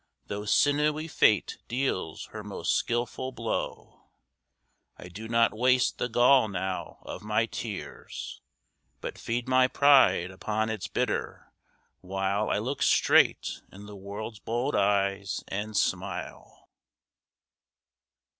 Though 0.25 0.45
sinewy 0.45 1.07
Fate 1.07 1.59
deals 1.67 2.25
her 2.31 2.43
most 2.43 2.73
skilful 2.73 3.31
blow, 3.31 4.05
I 4.97 5.09
do 5.09 5.27
not 5.27 5.53
waste 5.55 5.99
the 5.99 6.09
gall 6.09 6.47
now 6.47 6.97
of 7.03 7.21
my 7.21 7.45
tears, 7.45 8.41
But 8.99 9.19
feed 9.19 9.47
my 9.47 9.67
pride 9.67 10.31
upon 10.31 10.71
its 10.71 10.87
bitter, 10.87 11.53
while 11.99 12.49
I 12.49 12.57
look 12.57 12.81
straight 12.81 13.61
in 13.71 13.85
the 13.85 13.95
world's 13.95 14.39
bold 14.39 14.75
eyes, 14.75 15.43
and 15.49 15.77
smile. 15.77 16.67